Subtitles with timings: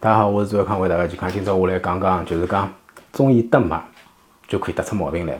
[0.00, 1.28] 大家好，我是周康，为大家健康。
[1.28, 2.72] 今朝我来讲讲，就是讲
[3.12, 3.82] 中医搭脉
[4.46, 5.36] 就可以搭出毛病来。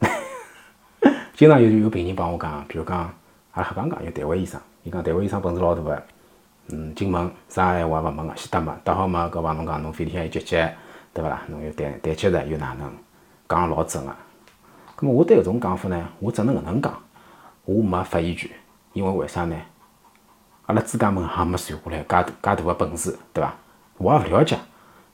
[1.36, 3.00] 经常有有病人帮我讲，比如讲，
[3.52, 6.02] 阿拉瞎讲讲，有台湾医生，伊讲台湾医生本事老大个，
[6.68, 10.74] 嗯，进门啥闲话勿问个，先搭脉，搭好脉，搿帮侬讲侬肺里向有结节，
[11.12, 11.42] 对勿啦？
[11.48, 12.90] 侬有胆胆结石又哪能？
[13.46, 14.16] 讲老准个。
[14.96, 16.98] 咁么我对搿种讲法呢，我只能搿能讲，
[17.66, 18.50] 我没发言权，
[18.94, 19.54] 因为为啥呢？
[20.66, 23.52] 阿拉专家们还没传下来介大介大个本事，对伐？
[23.98, 24.56] 我也勿了解。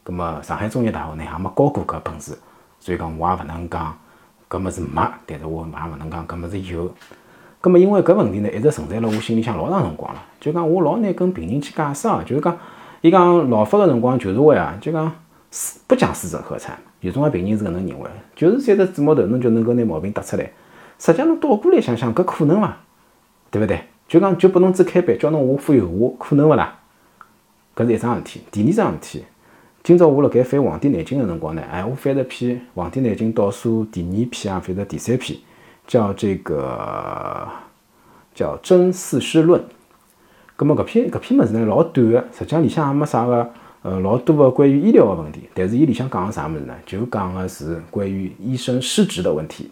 [0.03, 2.39] 葛末上海中医大学呢，也没教过搿本事，
[2.81, 3.99] 所以讲我也勿能讲
[4.49, 6.95] 搿物事没，但是我也勿能讲搿物事有。
[7.61, 10.23] 葛末因为搿问题呢，一直存在辣我心里向老长辰光了。
[10.41, 12.57] 就讲我老难跟病人去解释啊，就是讲，
[13.01, 15.13] 伊讲老发个辰光就是会啊，就讲
[15.87, 20.45] 不讲四诊合参，有种个病人是搿能认为，就是三只指毛头侬就能够拿毛病搭出来。
[20.99, 22.77] 实际上侬倒过来想想，搿可能伐？
[23.51, 23.83] 对勿对？
[24.09, 26.79] 就讲就拨侬只开班，叫侬画副油画，可能勿啦？
[27.77, 28.41] 搿是一桩事体。
[28.51, 29.25] 第二桩事体，
[29.85, 35.39] 今朝我辣盖翻《黄帝内经》个辰光呢，哎，我翻了篇《黄帝内经》倒数第二篇啊，翻到第三篇，
[35.87, 37.47] 叫这个
[38.35, 39.61] 叫《真四师论》。
[40.57, 43.51] 葛末搿篇搿篇物事呢老短个，实际上里向也没啥个
[43.83, 46.75] 呃老多个关于医疗个问题，但是伊里向讲个啥物事呢？
[46.87, 49.71] 就讲个是关于医生失职的问题。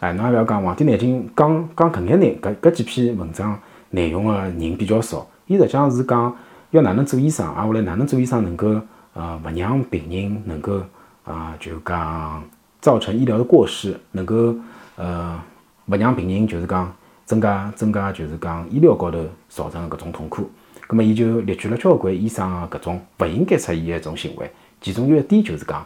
[0.00, 3.58] 哎，侬也勿要讲《黄帝内经》讲讲搿眼内搿搿几篇文章
[3.90, 5.26] 内容个人比较少。
[5.46, 6.36] 伊实际上是讲
[6.70, 8.80] 要哪能做医生，啊，后来哪能做医生能够
[9.14, 10.80] 呃勿让病人能够
[11.24, 12.40] 啊就讲
[12.80, 14.54] 造成医疗的过失，能够
[14.94, 15.42] 呃
[15.86, 20.48] 勿让病人就是讲增加增加就是讲医疗高头造成搿种痛苦。
[20.86, 24.48] 葛末伊就列举了交关医生个搿种勿应该出现个一种行为。
[24.80, 25.84] 其中有一点就是讲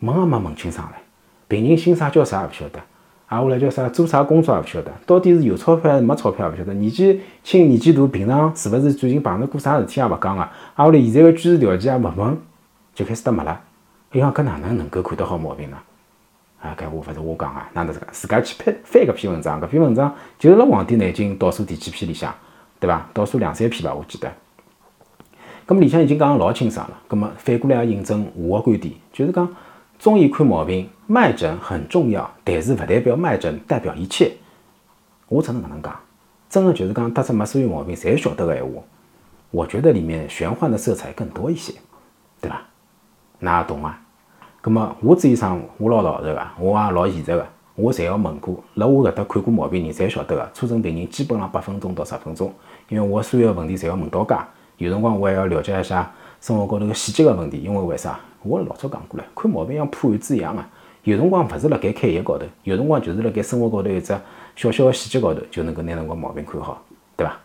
[0.00, 0.96] 问也没问清爽唻，
[1.46, 2.80] 病人姓啥叫啥也勿晓得。
[3.26, 3.88] 啊，下来叫啥？
[3.88, 6.74] 做啥工作也勿晓得，到底是有钞票还是没钞票也勿晓得。
[6.74, 10.42] 年纪轻，年纪大，平常是勿是最近碰着过啥事体也勿讲个。
[10.42, 12.36] 啊，下来现在个居住条件也勿问，
[12.94, 13.58] 就开始得没了。
[14.12, 15.76] 伊讲搿哪能能够看得好毛病呢？
[16.60, 19.60] 啊，搿话勿是我讲个，哪能是个自家去翻翻搿篇文章？
[19.60, 22.32] 搿篇文章就是辣《黄帝内经》倒数第几篇里向，
[22.78, 23.08] 对伐？
[23.14, 24.30] 倒数两三篇吧，我记得。
[25.66, 26.98] 咁么里向已经讲得老清爽了。
[27.08, 29.48] 咁么反过来也印证我个观点，就是讲。
[29.98, 34.32] 中医看毛病，脉诊很重要，但是勿代表脉诊代表一切。
[35.28, 35.98] 我只能搿能讲，
[36.50, 38.82] 真的就是讲搭出没所有毛病侪晓得个闲话，
[39.50, 41.72] 我觉得里面玄幻的色彩更多一些，
[42.40, 42.60] 对伐？
[43.40, 44.00] 㑚懂啊？
[44.60, 52.52] 葛么我做医生，我老老实个，我也老现实个，我侪要问过，辣我搿搭看过毛病人侪晓得个，初诊病人基本上八分钟到十分钟，
[52.88, 54.46] 因为我所有问题侪要问到家，
[54.76, 58.20] 有辰光我还要了解一下生活高头个细节个问题，因为为啥？
[58.44, 60.68] 我老早讲过了，看毛病像破案子一样啊！
[61.04, 64.14] 有辰光勿是辣盖开药高头，有辰光就是辣盖生活高头一只
[64.56, 66.82] 小小个细节高头，就能够拿侬个毛病看好，
[67.16, 67.36] 对伐？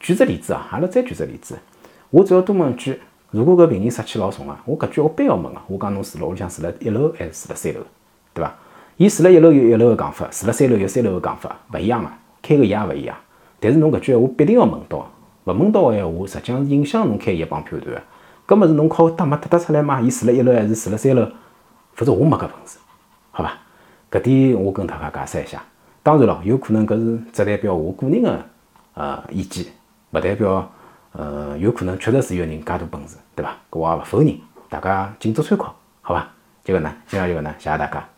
[0.00, 1.56] 举只例子啊，阿拉再举只例子，
[2.10, 3.00] 我只要多问一句：
[3.30, 5.62] 如果搿病人杀气老重啊，我搿句我必要问啊！
[5.66, 7.80] 我讲侬住辣屋里向住辣一楼还是住辣三楼，
[8.32, 8.54] 对伐？
[8.96, 13.16] 伊住辣一楼有一楼个讲法，住辣三楼有三楼个讲法，勿一样啊，开个药也勿一样。
[13.58, 14.98] 但是侬搿句话必定要问到，
[15.44, 18.02] 勿问到个闲话，实际上是影响侬开药帮判断个。
[18.46, 20.00] 搿么是侬靠搭没搭得出来吗？
[20.00, 21.26] 伊住辣一楼还是住辣三楼？
[21.94, 22.78] 否则我没搿本事，
[23.30, 23.58] 好吧？
[24.10, 25.62] 搿点我跟大家解释一下。
[26.02, 28.44] 当然了，有可能搿是只代表我个人的
[28.94, 29.64] 呃意见，
[30.10, 30.70] 勿代表
[31.12, 33.52] 呃有可能确实是有人介大本事，对伐？
[33.70, 34.38] 搿我也勿否认，
[34.68, 36.30] 大家仅作参考，好吧？
[36.62, 38.13] 就搿能，今朝就搿能，谢谢大家。